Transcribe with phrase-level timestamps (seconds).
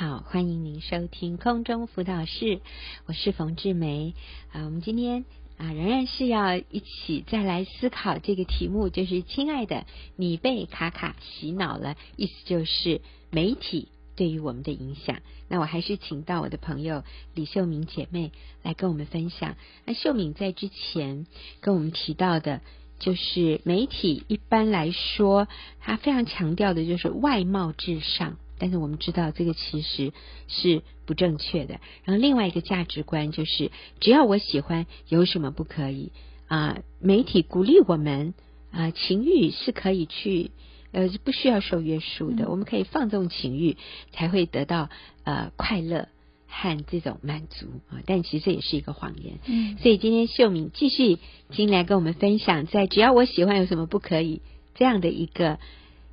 [0.00, 2.62] 好，欢迎您收听空中辅导室，
[3.04, 4.14] 我是冯志梅
[4.50, 4.64] 啊。
[4.64, 5.26] 我们今天
[5.58, 9.84] 啊，仍然是要一起再来思考这个题目，就是亲爱的，
[10.16, 15.18] 你被卡卡洗脑了，意思就是媒体对于我们的影响。
[15.48, 17.04] 那我还是请到我的朋友
[17.34, 18.32] 李秀敏姐妹
[18.62, 19.56] 来跟我们分享。
[19.84, 21.26] 那秀敏在之前
[21.60, 22.62] 跟我们提到的。
[22.98, 25.48] 就是媒体一般来说，
[25.78, 30.12] 他非常强调的就是外貌至上，但是我们知道这个其实
[30.46, 31.80] 是不正确的。
[32.04, 36.12] 然后另外一个价值观就是，只要我喜欢，有什么不可以
[36.46, 36.78] 啊？
[37.00, 38.34] 媒体鼓励我们
[38.70, 40.52] 啊，情欲是可以去
[40.92, 43.76] 呃不需要受约束的，我们可以放纵情欲，
[44.12, 44.90] 才会得到
[45.24, 46.06] 呃快乐。
[46.52, 49.38] 和这种满足啊，但其实这也是一个谎言。
[49.46, 51.20] 嗯，所以今天秀敏继续
[51.52, 54.42] 进来跟我们分享，在只要我喜欢，有什么不可以
[54.74, 55.60] 这样的一个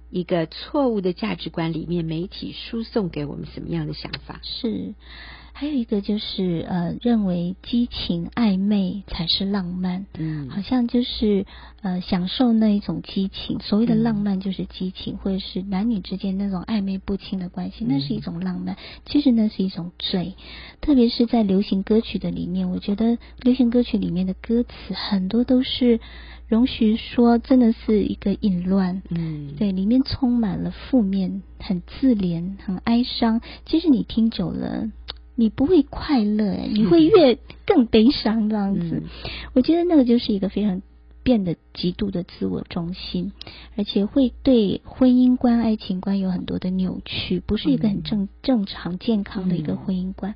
[0.09, 4.39] 一个错误的价值观里面，媒体输送给我们什么样的想法？
[4.43, 4.93] 是。
[5.59, 11.47] 还有一个就是呃，认为激情暧昧才是浪漫，嗯，好像就是
[11.81, 13.59] 呃，享受那一种激情。
[13.59, 18.77] 所谓的浪漫就是激情，嗯、或者是男女之间那种暧昧不清的关系，那是一种浪漫。
[19.07, 20.35] 其实那是一种罪，
[20.79, 25.99] 特别是在流行歌曲的里面，我觉得流行歌曲里面的歌词很多都是
[26.47, 33.41] 容许说，真的是一个淫乱，嗯，对，里面充满了负面，很自怜，很哀伤。
[33.65, 34.91] 其实你听久了。
[35.37, 39.03] 你不会快乐，你会越更悲伤这样子。
[39.03, 39.03] 嗯、
[39.53, 40.81] 我觉得那个就是一个非常
[41.23, 43.31] 变得极度的自我中心，
[43.77, 50.35] 而且会对婚姻观、爱情观有很多的扭曲，不是一个很正正常健康的一个婚姻观。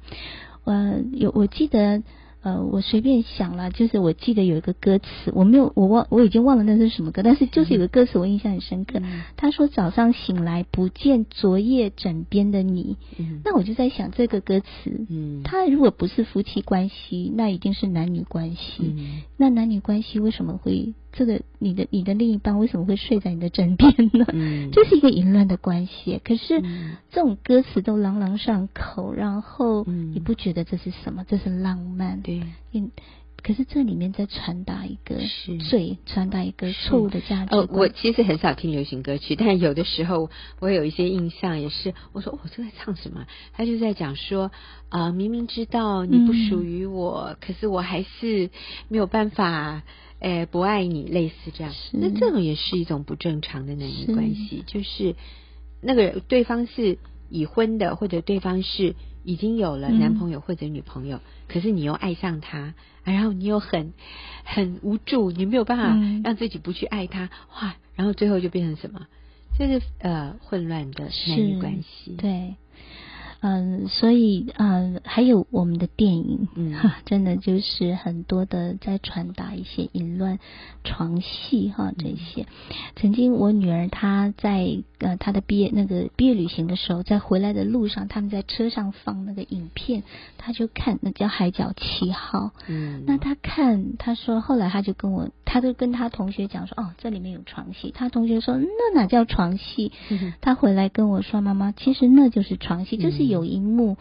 [0.63, 2.03] 我、嗯、有我记得。
[2.41, 8.99] 呃，我随便想了，就是我记得有一个歌词，我没有，我忘，我已经忘了那是什么歌，但是就是有个歌词我印象很深刻。
[9.03, 18.79] 嗯、他说早上醒来不见昨夜枕边的你，嗯、那我就在想这个歌词，嗯，他如果不是夫妻关系，那一定是男女关系。
[18.79, 24.25] 嗯、那男女关系为什么会这个你的你的另一半为什么会睡在你的枕边呢？
[24.31, 26.21] 嗯， 这是一个淫乱的关系。
[26.23, 31.25] 可是、嗯、这种歌词都朗朗上口，然后你不觉得这是什么？
[31.27, 32.21] 这是浪漫。
[32.71, 32.91] 嗯，
[33.43, 35.15] 可是这里面在传达一个
[35.69, 37.55] 罪，传达一个错误的价值。
[37.55, 40.29] 哦，我其实很少听流行歌曲，但有的时候
[40.59, 43.25] 我有一些印象，也是我说我这在唱什么？
[43.53, 44.51] 他就在讲说
[44.89, 48.49] 啊、呃，明明知道你不属于我，嗯、可是我还是
[48.87, 49.83] 没有办法，
[50.19, 51.73] 诶，不爱你，类似这样。
[51.93, 55.15] 那这种也是一种不正常的男女关系，是就是
[55.81, 56.99] 那个对方是
[57.29, 58.95] 已婚的，或者对方是。
[59.23, 62.73] 已经有了男朋友或者女朋友，嗯、可是你又爱上他，
[63.03, 63.93] 然后你又很
[64.43, 67.75] 很无助，你没有办法让自己不去爱他，哇！
[67.95, 69.07] 然后最后就变成什么？
[69.59, 72.15] 就是呃混乱的男女关系。
[72.17, 72.55] 对。
[73.41, 80.37] 嗯，所以嗯，还有我们的电影，嗯，哈，真的就是很多的在传达一些淫乱
[80.83, 82.45] 床戏哈，这些。
[82.95, 90.03] 曾经我女儿她在呃她的毕业那个毕业旅行的时候，在回来的路上，他们在车上放那个影片，
[90.37, 97.91] 她就看那叫《海角七号》，嗯，那她看，她说后来她就跟我，她就跟他同学讲说，哦，这里面有床戏。
[97.93, 99.91] 他同学说那哪叫床戏？
[100.41, 103.25] 他回来跟我说，妈妈，其实那就是床戏，就是。
[103.31, 103.97] 有一幕，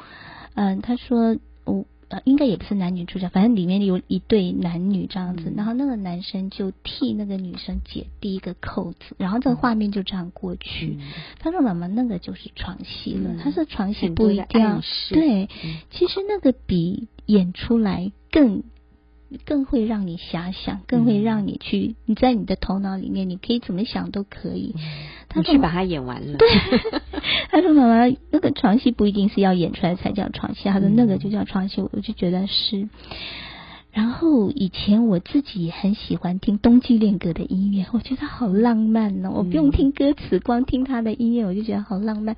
[0.55, 10.97] 嗯，他说我呃，应该也不是男女主角，反正里面有一对男女这样子，嗯、然后那个男生就替那个女生解第一个扣子，然后这个画面就这样过去。
[10.99, 11.06] 嗯、
[11.38, 13.31] 他说：“妈妈，那个就是床戏了。
[13.34, 14.81] 嗯”他说：“床戏不一定要
[15.11, 18.65] 对，嗯、其实那个比演出来更。”
[19.45, 24.75] 更会让你遐想，更会让你去，你在你的头脑里面，你可以怎么想都可以。
[25.29, 26.39] 他去把它演完了。
[26.39, 26.49] 对，
[27.51, 32.89] 他说：“妈妈，那个床戏不一定是要演出来才叫床戏。”他说：“那个就叫床戏。”我就觉得是。
[33.93, 39.31] 然后以前我自己也很喜欢听冬季恋歌的音乐，我觉得好浪漫哦。
[39.35, 42.37] 我不用听歌词，光听他的音乐，我就觉得好浪漫。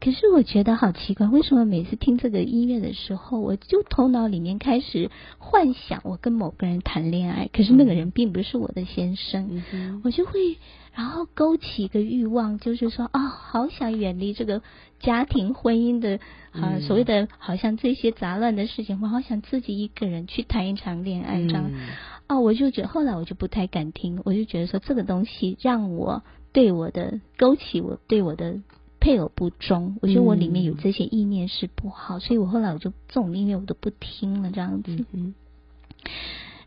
[0.00, 10.56] 可是我觉得好奇怪，为什么每次听这个音乐的时候，我就头脑里面开始幻想我跟某个人谈恋爱，可是那个人并不是我的先生，嗯、我就会
[10.94, 14.62] 然后勾起一个欲望，就是说，哦，好想远离这个
[15.00, 16.16] 家庭婚姻的
[16.52, 21.88] 啊、呃，所谓的好像这些杂乱的事情，我好想自己一个人去谈一场恋爱，这样，嗯、
[22.26, 26.22] 哦，我就觉得后来我就不太敢听，我就觉得说这个东西让我
[26.54, 28.60] 对我的勾起我对我的。
[29.00, 35.04] 配偶不忠，我觉得我里面有这些意念是不好，嗯、所以我后来我就这种音乐我都不听了，这样子。
[35.12, 35.34] 嗯、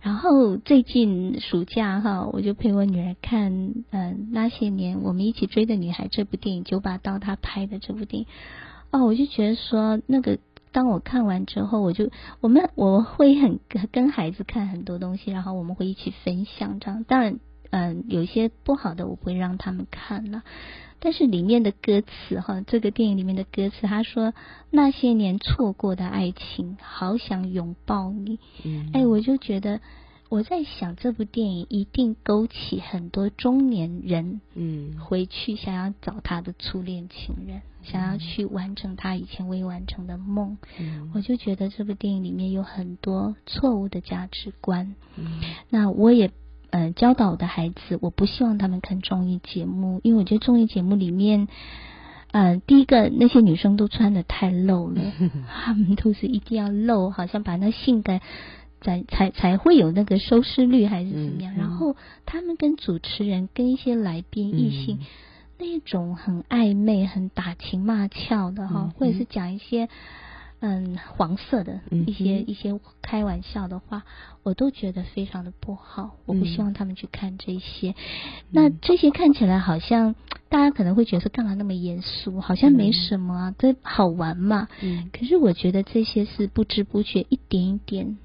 [0.01, 8.27] 然后最近暑假哈，我就陪我女儿看嗯、呃、那些年我们一起追的女孩这部电影，九把刀她拍的这部电影。
[8.91, 10.39] 哦，我就觉得说那个。
[10.73, 12.09] 当我看完之后，我就
[12.41, 13.59] 我们我会很
[13.91, 17.03] 跟孩子看很多东西，然后我们会一起分享这样。
[17.03, 17.39] 当然，
[17.69, 20.41] 嗯、呃，有一些不好的我不会让他们看了，
[21.03, 24.33] 但是里面的歌词哈，这个电影里面的歌词，他说
[24.69, 28.39] 那些年错过的爱情，好想拥抱你。
[28.63, 29.81] 嗯，哎，我就觉得。
[30.29, 40.57] 我在想，这部电影一定勾起很多中年人，嗯，回去想要找他的初恋情人，嗯，想要去完成他以前未完成的梦。
[40.79, 44.95] 嗯，我就觉得这部电影里面有很多错误的价值观。
[45.17, 45.39] 嗯，
[45.69, 46.31] 那我也
[46.73, 51.47] 呃教导我的孩子，我不希望他们看综艺节目，因为我觉得综艺节目里面，
[52.31, 55.01] 呃，第一个那些女生都穿的太露了，
[55.47, 58.19] 他们都是一定要露，好像把那性感。
[58.85, 61.55] 才才才会有那个收视率还是怎么样？
[61.55, 65.05] 然后他们跟主持人、跟一些来宾异性、嗯、
[65.57, 69.87] 那种很暧昧、很打情骂俏的哈，或者是讲一些
[70.65, 74.03] 嗯黄色的一些、嗯、一些开玩笑的话，
[74.43, 76.15] 我都觉得非常的不好。
[76.25, 77.89] 我不希望他们去看这些。
[77.89, 77.95] 嗯、
[78.51, 80.15] 那这些看起来好像
[80.47, 82.39] 大家可能会觉得说干嘛那么严肃？
[82.39, 84.69] 好像没什么啊，这、嗯、好玩嘛。
[84.81, 85.09] 嗯。
[85.11, 88.17] 可是我觉得这些是不知不觉一点一点。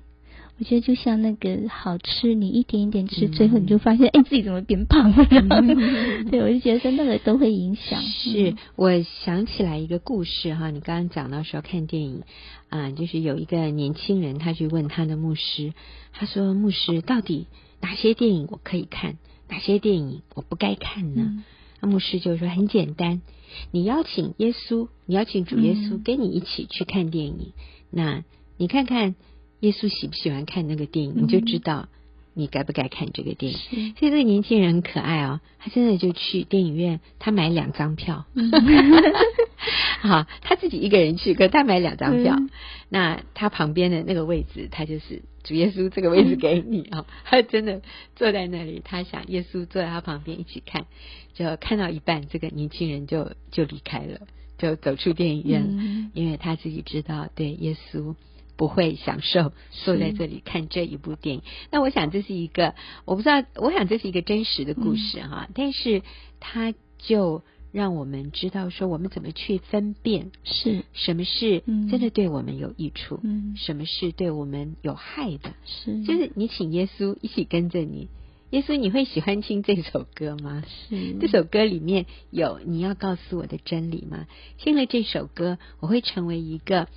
[0.61, 5.25] 我觉得就像那个好吃，你一点一点吃，最后你就发现，哎、嗯，自己怎么变胖了？
[5.31, 8.03] 嗯、 对，我就觉得说那个都会影响。
[8.03, 12.25] 是，我想起来一个故事哈，你刚刚讲到说看电影
[12.71, 15.75] 啊，就是有一个年轻人，他去问他的牧师，
[16.13, 17.47] 他说：“牧师，到底
[17.81, 19.17] 哪些电影我可以看，
[19.49, 21.41] 哪些电影我不该看呢？”
[21.81, 23.23] 那、嗯、牧师就说：“很简单，
[23.71, 27.53] 你邀请耶稣，你邀请主耶稣跟你一起去看电影，嗯、
[27.93, 28.25] 那
[28.57, 29.15] 你看看。”
[29.61, 31.89] 耶稣喜不喜欢看那个电影，你就知道
[32.35, 33.59] 你该不该看这个电影。
[33.73, 38.27] 嗯、所以这个年轻人很可爱哦，他现在就去电影院，他买两张票。
[40.01, 42.37] 好，他自己一个人去，可他买两张票。
[42.39, 42.51] 嗯、
[42.89, 47.05] 那他旁边的那个位置，他就是主耶稣这个位置给你哦。
[47.27, 47.83] 他真的
[48.15, 50.87] 坐在那里，他想耶稣坐在他旁边一起看，
[51.35, 54.21] 就看到一半，这个年轻人就就离开了，
[54.57, 58.15] 就走出电影院，嗯、因为他自己知道，对耶稣。
[58.59, 61.43] 不会享受坐在这里看这一部电影。
[61.71, 62.75] 那我想这是一个，
[63.05, 65.47] 我不知道，我想这是一个真实的故事哈。
[65.49, 66.03] 嗯、但是
[66.41, 75.55] 它就让我们知道说，我们怎么去分辨是什么是真的对我们有益处，嗯、什么是对我们有害的。
[75.65, 78.09] 是，就是你请耶稣一起跟着你，
[78.51, 80.65] 耶稣你会喜欢听这首歌吗？
[80.89, 84.27] 是，这首歌里面有你要告诉我的真理吗？
[84.57, 86.89] 听了这首歌，我会成为一个。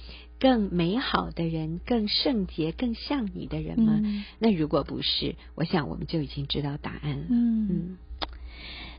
[0.41, 4.01] 更美好的人，更圣洁、更像你的人吗？
[4.03, 7.25] 嗯、那如果不是，我想我们就已经知道答案了。
[7.29, 7.97] 嗯，嗯，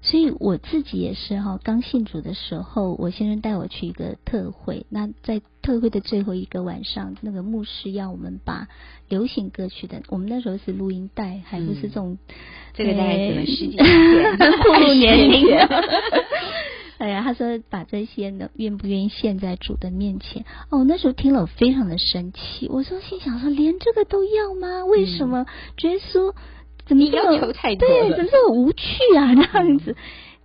[0.03, 4.87] 所以我自己也是哈，刚信主的时候，我先生带我去一个特会。
[4.89, 8.69] 那在特会的最后一个晚上，那个牧师要我们把
[9.09, 12.35] 流行歌曲的，我们那时候是录音带，还不是这种，嗯、
[12.75, 13.85] 这个大概什么十几年，
[14.39, 15.45] 暴 露年龄。
[17.03, 20.45] 哎呀，他说把这些呢，愿不愿意献在主的面前？
[20.71, 22.69] 哦，那时候听了我非常的生气。
[22.69, 24.85] 我说心想说，连这个都要吗？
[24.85, 25.45] 为什么？
[25.83, 26.33] 耶稣
[26.87, 27.89] 怎么要求太多？
[27.89, 28.85] 对，怎么这么无趣
[29.17, 29.35] 啊？
[29.35, 29.97] 这样子。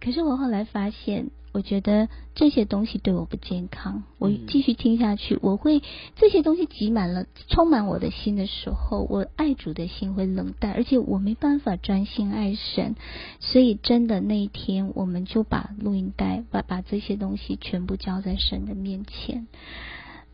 [0.01, 1.29] 可是我后来发现。
[1.57, 4.03] 我觉得这些东西对我不健康。
[4.19, 5.81] 我继续听下去，我会
[6.15, 12.95] 这些东西挤满了、充满我的心的时候，我爱主的心会冷淡，而且我没办法专心爱神。
[13.39, 19.47] 所以，真的那一天，我们就把录音带、把把这些东西全部交在神的面前。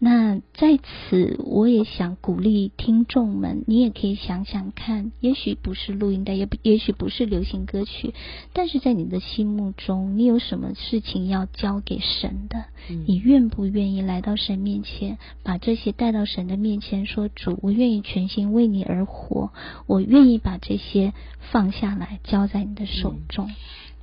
[0.05, 8.13] 那在此，我也想鼓励听众们，你也可以想想看，也许不是录音带，也也许不是流行歌曲，
[8.51, 12.65] 但是在你的心目中，你有什么事情要交给神的？
[12.89, 19.53] 嗯、你愿不愿意来到神面前，把这些带到神的面前，说主，我愿意全心为你而活，
[19.87, 23.47] 我愿意把这些放下来，交在你的手中。
[23.47, 23.55] 嗯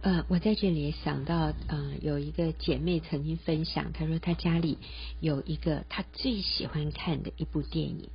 [0.03, 4.79] 呃，我在这里也想到，呃，有一个姐妹曾经分享，她说她家里
[5.21, 8.09] 有一个她最喜欢看的一部电影，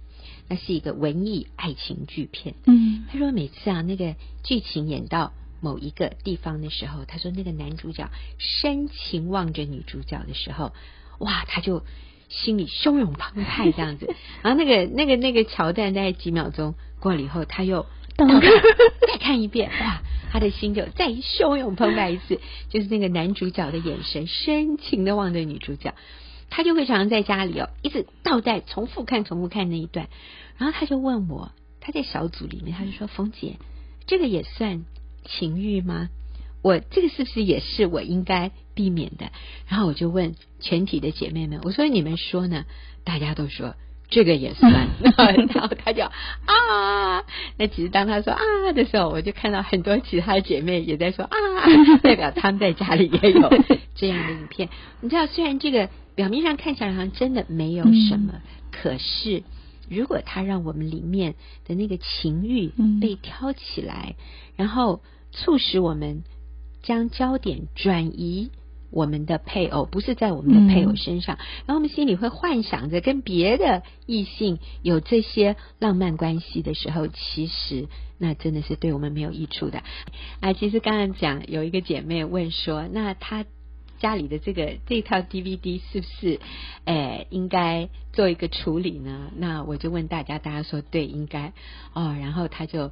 [0.47, 2.55] 那是一个文艺爱情剧片。
[2.65, 10.73] 嗯，她说每次啊，那个剧情演到某一个地方的时候，她说那个男主角深情望着女主角的时候，
[11.19, 11.83] 哇，她就
[12.29, 14.11] 心里汹涌澎湃这样子。
[14.41, 17.85] 然后那个那个那个桥段大概几秒钟过了以后，她又
[18.17, 18.41] 倒看
[19.07, 20.01] 再看一遍，哇。
[20.31, 25.95] 他的心就再汹涌澎湃一次，就是那个男主角的眼神深情的望着女主角，
[26.49, 30.09] 他就会常常在家里哦，一直倒带重复看、重复看那一段，
[30.57, 33.55] 然后他就问我，他在小组里面，他就说：“冯姐，
[34.07, 34.83] 这个也算
[35.23, 36.09] 情欲吗？”
[36.61, 39.31] 我这个是不是也是我应该避免的？
[39.69, 42.65] 然后我就问全体的姐妹们，我说你们说呢？
[43.05, 43.75] 大家都说
[44.09, 44.71] 这个也算。
[45.01, 47.23] 然后他就啊，
[47.57, 48.41] 那其实当他说啊
[48.73, 51.37] 的时候，我就看到很多其他姐妹也在说啊，
[52.03, 53.49] 代表他们在家里也有
[53.95, 54.69] 这样的影片。
[55.01, 59.43] 你知道，虽然这个表面上看起来好像真的没有什么，可是。
[59.87, 61.35] 如果他让我们里面
[61.67, 66.23] 的那个情欲被挑起来，嗯、然后促使我们
[66.81, 68.49] 将焦点转移
[68.91, 77.87] 我们的配偶，不是在我们的配偶身上，嗯、然后我们心里会幻想着跟别的异性有这些浪漫关系的时候，其实
[78.17, 79.83] 那真的是对我们没有益处的。
[80.39, 83.45] 啊，其实刚刚讲有一个姐妹问说，那她。
[83.97, 86.41] 家里的这个这套 DVD 是不是，
[86.83, 89.31] 诶，应该做一个处理呢？
[89.37, 91.53] 那我就问大家，大家说对，应该
[91.93, 92.13] 哦。
[92.19, 92.91] 然后他就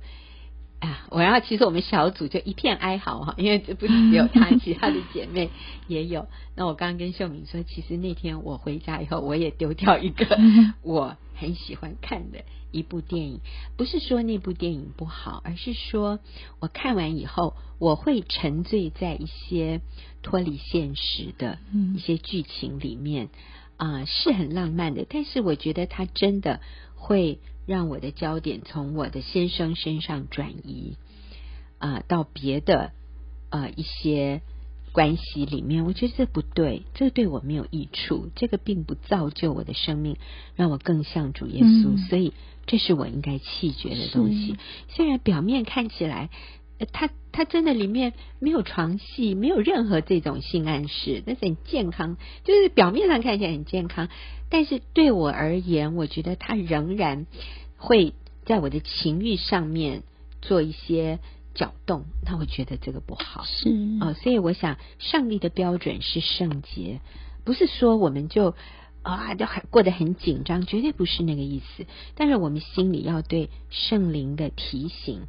[0.83, 5.49] 啊，我然后其实我们小组就一片哀嚎哈，因为这不仅只有她， 其他的姐妹
[5.87, 6.27] 也有。
[6.55, 10.37] 那我刚刚跟秀敏说，其实那天我回家以后，我也丢掉一个
[10.83, 13.39] 我很喜欢看的一部电影，
[13.77, 16.19] 不是说那部电影不好，而是说
[16.59, 19.81] 我看完以后，我会沉醉在一些。
[20.25, 21.57] 脱离现实的
[21.97, 23.27] 一些剧情里面
[23.75, 26.61] 啊、呃，是很浪漫的，但是我觉得它真的
[26.95, 30.97] 会让我的焦点从我的先生身上转移
[31.77, 32.91] 啊、呃，到别的
[33.49, 34.41] 啊、呃、一些
[34.91, 40.17] 关系里面，我觉得这不对，这对我没有益处，这个并不造就我的生命，
[40.55, 42.33] 让我更像主耶稣，嗯、所以
[42.65, 44.57] 这是我应该弃绝的东西。
[44.89, 46.29] 虽然表面看起来。
[46.85, 54.09] 他他真的里面没有床戏，没有任何这种性暗示，那是很健康，就是表面上看起来很健康，
[54.49, 57.25] 但是对我而言，我觉得他仍然
[57.77, 58.13] 会
[58.45, 60.03] 在我的情欲上面
[60.41, 61.19] 做一些
[61.53, 63.43] 搅动，那我觉得这个不好。
[63.45, 66.99] 是啊、哦，所以我想，上帝的标准是圣洁，
[67.43, 68.55] 不是说我们就
[69.01, 71.85] 啊就很过得很紧张，绝对不是那个意思。
[72.15, 75.21] 但是我们心里要对圣灵的提醒。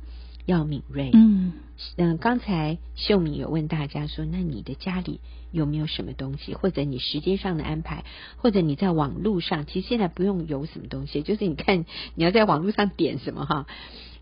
[0.46, 1.10] 要敏锐。
[1.12, 1.52] 嗯
[1.96, 5.20] 嗯，刚才秀敏有问大家说，那你的家里
[5.50, 8.04] 有没有什么东西，或者你时间上的安排，
[8.36, 11.84] 或者你在网络上，其实现在不用有什么东西，就是你看
[12.14, 13.66] 你要在网络上点什么哈，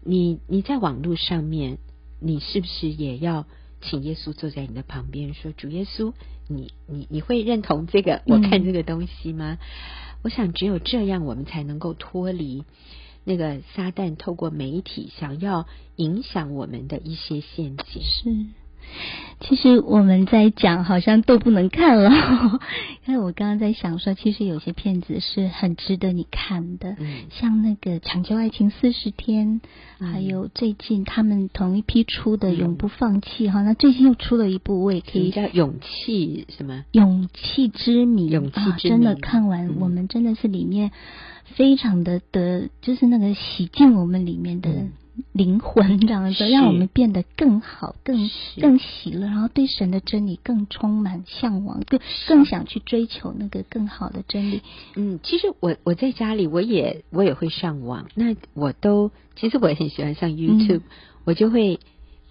[0.02, 1.76] 你你在网络上面，
[2.20, 3.44] 你是不是也要
[3.82, 6.14] 请耶稣坐在你的旁边，说主耶稣，
[6.48, 9.58] 你你你会认同这个我看这个东西吗？
[9.60, 9.66] 嗯、
[10.22, 12.64] 我想只有这样，我们才能够脱离。
[13.24, 18.02] 那个撒旦透过媒体想要影响我们的一些陷阱。
[18.02, 18.46] 是，
[19.40, 22.10] 其实我们在讲好像都不能看了，
[23.06, 29.60] 因为我刚刚在想说，其实有些片子是很值得你看的，嗯、像那个《抢救爱情四十天》，
[30.00, 36.84] 嗯、还有最近他们同一批出的《永不放弃》哈、嗯，那最近又出了一部，我也可以叫《勇气》什么？
[36.90, 40.90] 勇气之谜，勇气之谜，真的看完，嗯、我们真的是里面。
[41.52, 44.70] 非常的的，就是那个洗净我们里面的
[45.32, 48.30] 灵魂，这样子，让我们变得更好、更
[48.60, 54.62] 更喜乐，然后对神的真理更充满向往，更更想去追求那个更好的真理。
[54.96, 60.82] 嗯，其实我我在家里我也我也会上网，那我都其实我也很喜欢上 YouTube，、嗯、
[61.24, 61.78] 我就会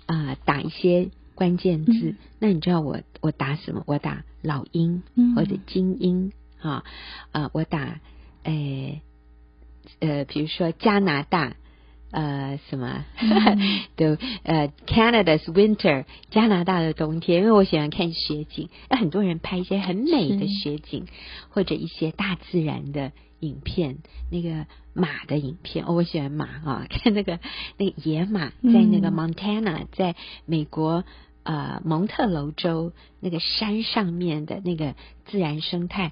[0.08, 1.92] 啊、呃、打一些关键字。
[1.94, 3.84] 嗯、那你知道我我打什么？
[3.86, 5.04] 我打老鹰
[5.36, 6.84] 或者精英啊
[7.32, 8.00] 啊，我打
[8.44, 9.02] 诶。
[10.00, 11.56] 呃，比如说加拿大，
[12.12, 13.06] 呃，什么，
[13.96, 21.08] 都、嗯、呃，Canada's winter，加拿大的冬天，因为我喜欢看雪景，那很多人拍一些很美的雪景，
[21.50, 27.40] 或者一些大自然的影片，那个马的影片，哦，我喜欢马啊， 看那个
[27.78, 31.06] 那个野马在那个 Montana，、嗯、在美国
[31.44, 34.96] 呃蒙特娄州那个山上面的那个
[35.26, 36.12] 自然生态。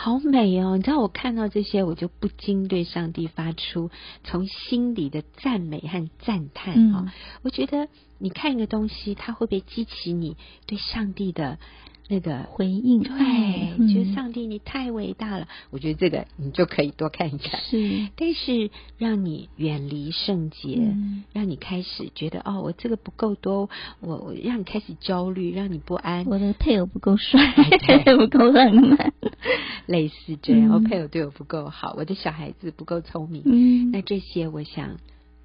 [0.00, 0.76] 好美哦！
[0.76, 3.90] 你知道我看到这些，我就不禁对上帝发出
[4.22, 7.02] 从心里的赞美和赞叹啊！
[7.04, 7.10] 嗯、
[7.42, 7.88] 我觉得
[8.18, 10.36] 你看一个东西，它会不会激起你
[10.66, 11.58] 对上帝的？
[12.08, 15.46] 那个回应，对，觉得上帝你太伟大了。
[15.70, 17.60] 我觉得这个你就可以多看一看。
[17.60, 20.96] 是，但是让你远离圣洁，
[21.34, 23.68] 让你开始觉得哦，我这个不够多，
[24.00, 26.24] 我我让你开始焦虑，让你不安。
[26.24, 27.40] 我的配偶不够帅，
[28.16, 29.12] 不够浪漫，
[29.84, 30.70] 类似这样。
[30.70, 33.42] 我配偶对我不够好，我的小孩子不够聪明。
[33.44, 34.96] 嗯，那这些我想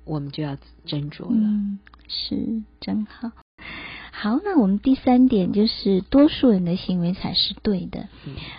[0.05, 0.55] 我们就要
[0.85, 1.77] 斟酌了。
[2.07, 3.31] 是，真好。
[4.15, 8.07] 好，那我们第三点就是多数人的行为才是对的。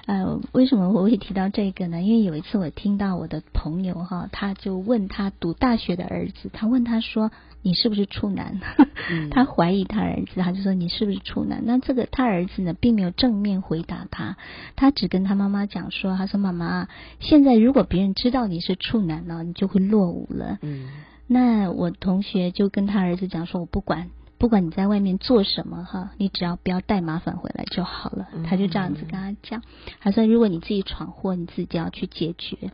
[0.07, 2.03] 嗯、呃，为什么我会提到这个呢？
[2.03, 7.31] 因为有一次我听到我的朋友哈，他就问他读大学的儿子，他问他说
[7.63, 8.61] ：“你是不是处男？”
[9.09, 14.37] 嗯、 他怀疑他儿子，他就说：“你是不是处男？”那这个他儿子呢，并没有正面回答他，
[14.75, 16.89] 他只跟他妈妈讲说：“他说妈妈，
[17.21, 20.89] 现在如果别人知道你是处男呢，你就会落伍了。”嗯。
[21.27, 29.63] 那我同学就跟他儿子讲说：“我不管，不管你在外面做什么哈，你只要不要带麻烦回来就好了。”他就这样子跟他讲，
[30.01, 32.71] 他说：“如果你自己闯祸，你自己要去解决。”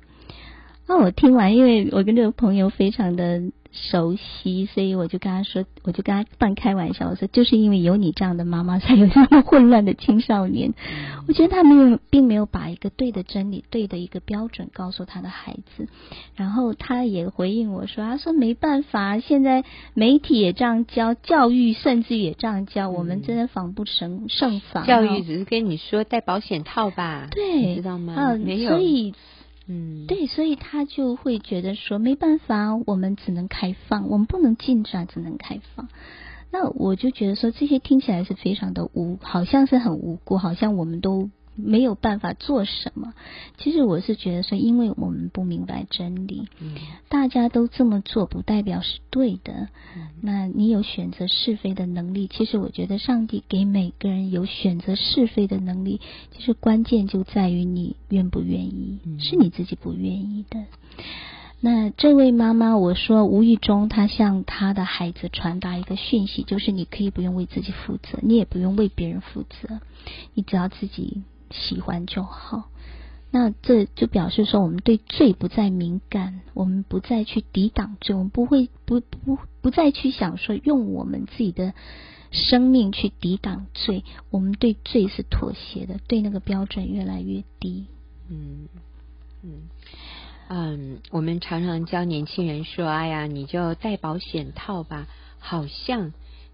[0.90, 3.40] 那我听完，因为我跟这个朋友非常的。
[3.73, 10.70] 熟悉，所以我就跟他说，我就跟他半开玩笑，我说就是因为有你这样的妈妈，才有这么混乱的青少年。
[10.70, 15.87] 嗯、 我觉得他没有，并没有把一个对的真理、对的一个标准告诉他的孩子。
[16.35, 19.62] 然后他也回应我说：“他说没办法，现在
[19.94, 24.85] 媒体也这样教，教育甚至也这样教，嗯、我们真的防不胜胜防。
[24.85, 28.14] 教育只是跟你说戴保险套吧，对，你知道吗？
[28.14, 29.14] 啊、没有，所以。”
[29.73, 35.89] 嗯，对，所以他就会觉得说没办法，我们只能开放，我们不能禁止，只能开放。
[36.50, 41.31] 那我就觉得说这些听起来是非常的无，好像是很无辜，好像我们都。
[41.64, 43.14] 没有办法做什么。
[43.59, 46.75] 其实我是觉得说，因为我们不明白真理，嗯、
[47.09, 49.69] 大家都这么做，不代表是对的。
[49.97, 56.00] 嗯、那你有选择是非的能力，其实我觉得上帝给每个人有选择是非的能力，
[56.31, 60.64] 其实关键就在于你愿不愿意，嗯、是你自己不愿意的。
[61.62, 69.81] 那这位妈妈，我说无意中她向她的孩子传达一个讯息，就是你可以不用为自己负责，你也不用为别人负责，
[70.33, 71.23] 你只要自己。
[71.50, 72.71] 喜欢就好，
[73.30, 81.75] 那这就表示说，我们对罪不再敏感，我们不再去抵挡罪，我们不会不不不再去想说用我们自己的
[82.30, 87.87] 生命去抵挡罪，我们对罪是妥协的，对那个标准越来越低。
[88.28, 88.69] 嗯
[89.42, 89.69] 嗯
[90.49, 95.07] 嗯，我们常常教年轻人说：“哎呀，你就戴保险套吧，
[95.38, 96.12] 好像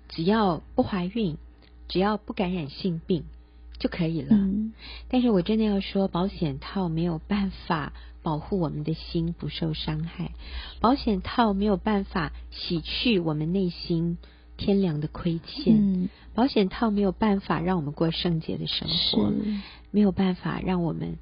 [0.08, 1.36] 只要不怀孕，
[1.88, 3.24] 只要不感染性病。”
[3.78, 4.28] 就可以了。
[4.30, 4.72] 嗯，
[5.08, 7.92] 但是我真的要说，保险套没有办法
[8.22, 10.32] 保护我们的心不受伤害，
[10.80, 14.18] 保险套没有办法洗去我们内心
[14.56, 19.32] 天良的亏欠，嗯，保险套没有办法让我们过圣洁的生活，
[19.90, 21.18] 没有办法让我们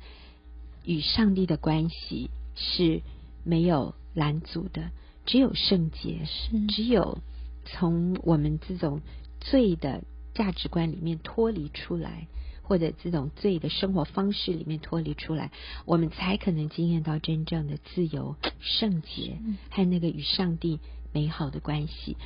[0.85, 3.03] 与上帝的关系是
[3.43, 4.91] 没有拦阻的，
[5.27, 6.67] 只有圣洁，是。
[6.69, 7.19] 只有
[7.65, 9.01] 从我们这种
[9.41, 12.29] 罪的价值观里面脱离出来。
[12.67, 15.53] 或者这种罪的生活方式里面脱离出来，
[15.85, 19.39] 我们才可能经验到真正的自由、圣洁
[19.71, 20.81] 和那个与上帝
[21.13, 22.17] 美好的关系。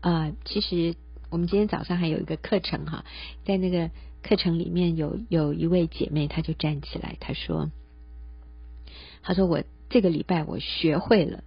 [0.00, 0.96] 啊、呃，其实
[1.30, 3.04] 我们今天早上还有一个课程哈，
[3.44, 3.90] 在那个
[4.22, 7.70] 课程里面有有一位姐妹，她就站起来，她说
[9.22, 11.44] ：“她说我这个礼拜我学会了，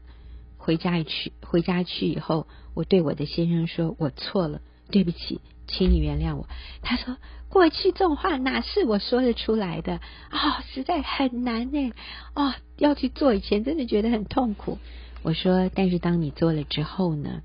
[0.57, 6.47] 回家去回家去以后，我对我的先生说，我错了，对不起。”请你原谅我。
[6.83, 7.17] 他说
[7.55, 11.93] ：“过去这种话哪是我说得出来的啊、哦，实在很难呢。
[12.33, 14.77] 哦，要去做以前真的觉得很痛苦。”
[15.23, 17.43] 我说：“但是当你做了之后呢？”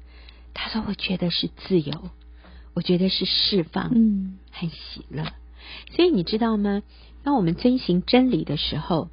[0.53, 2.11] 他说：“我觉得是自由，
[2.75, 5.33] 我觉得是释放，嗯，很喜乐。
[5.93, 6.83] 所以你知道吗？
[7.23, 9.11] 当我们遵循真理的时候，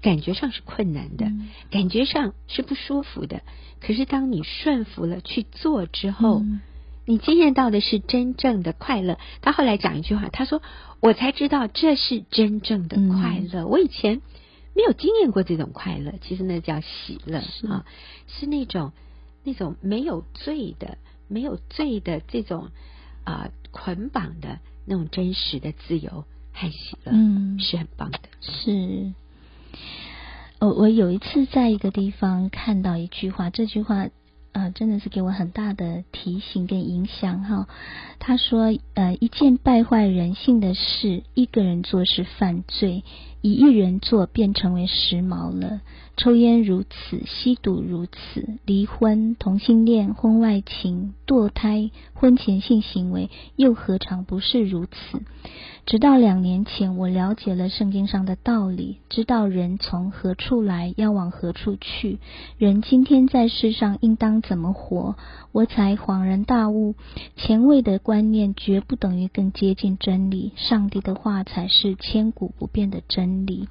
[0.00, 3.42] 感觉上是困难的，嗯、感觉上是不舒服的。
[3.80, 6.60] 可是当你顺服了去做之后，嗯
[7.10, 9.18] 你经验到的是真正的快乐。
[9.42, 10.62] 他后来讲一句话，他说
[11.02, 13.62] ：“我才知道这是真正的快乐。
[13.62, 14.20] 嗯、我以前
[14.76, 17.84] 没有经验过这种快乐，其实那叫喜乐啊，
[18.28, 18.92] 是那种
[19.42, 22.68] 那种没有罪的、没有罪的这种
[23.24, 28.20] 啊、呃、捆绑的那种真实的自由和喜乐，嗯，是很棒的。
[28.40, 29.12] 是，
[30.60, 34.10] 我我有一次在一个地方看到一句话，这句话。
[34.52, 37.68] 呃，真的是给我很大的提醒跟影响哈。
[38.18, 43.04] 他说，呃，一件败坏人性的事，一个人做是犯罪，
[43.42, 45.80] 以一人做便成为时髦了。
[46.20, 55.22] 抽烟如此，吸毒如此，离婚、同性恋、婚外情、堕胎、婚前性行为，又何尝不是如此？
[55.86, 62.18] 直到两年前，我了解了圣经上的道理，知道人从何处来，要往何处去，
[62.58, 65.16] 人今天在世上应当怎么活，
[65.52, 66.94] 我才恍然大悟：
[67.36, 73.68] 前卫的观念绝不等于更接近真理，上帝的话才是千古不变的真真理。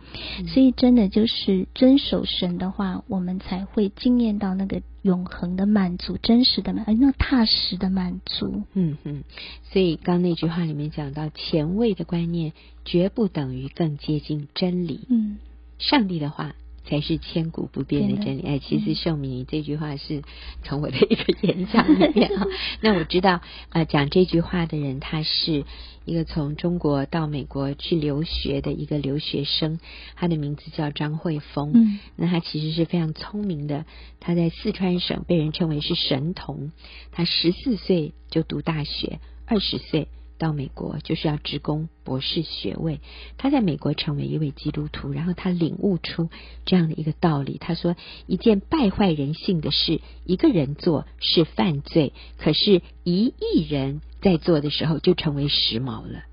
[0.48, 8.63] 所以真的就是遵守神的话，我们才会惊艳到那个永恒的满足，真实的满，那踏实的满足。
[8.73, 9.23] 嗯嗯。
[9.71, 12.54] 所以刚那句话里面讲到，前卫的观念
[12.86, 15.02] 绝不等于更接近真理。
[15.10, 15.38] 嗯，
[15.78, 16.56] 上帝的话。
[16.89, 18.41] 才是千古不变的真理。
[18.41, 20.23] 哎，其实秀敏这句话是
[20.63, 22.47] 从我的一个演讲里面啊。
[22.82, 25.65] 那我知道，呃，讲这句话的人，他是
[26.06, 29.80] 一个从中国到美国去留学的一个留学生，
[30.15, 31.71] 他的名字叫张惠峰。
[31.75, 33.86] 嗯，那他其实是非常聪明的，
[34.19, 36.71] 他在四川省被人称为是神童。
[37.12, 40.08] 他十四岁就读大学，二十岁。
[40.39, 43.02] 到美国就是要直攻博士学位。
[43.38, 46.30] 他在美国成为一位基督徒，然后他领悟出
[46.65, 47.60] 这样的一个道理。
[47.60, 56.23] 他说：“一件败坏人性的事，一个人做是犯罪，可是一亿人在做的时候就成为时髦了。”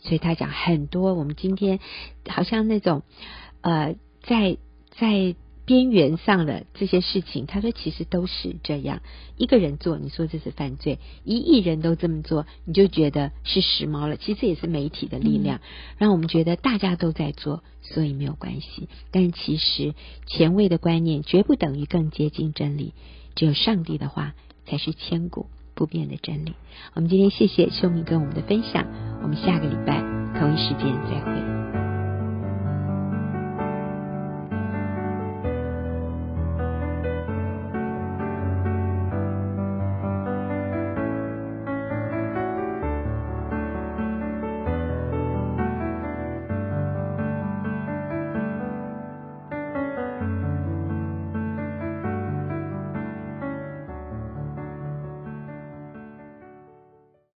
[0.00, 1.80] 所以他讲很多，我们今天
[2.26, 3.02] 好像那种
[3.60, 4.56] 呃，在
[4.98, 5.36] 在。
[5.66, 9.02] 边缘上的这些事情，他说其实都是这样。
[9.36, 14.16] 一个人做，你说这是犯罪；一亿人都这么做，你就觉得是时髦了。
[14.16, 15.60] 其实也是媒体的力量，
[15.98, 18.88] 让我们觉得大家都在做，所以没有关系。
[19.10, 19.94] 但其实
[20.26, 22.94] 前卫的观念绝不等于更接近真理，
[23.34, 24.34] 只有上帝的话
[24.66, 26.54] 才是千古不变的真理。
[26.94, 28.86] 我们今天谢谢秀敏跟我们的分享，
[29.22, 30.00] 我们下个礼拜
[30.38, 31.55] 同一时间再会。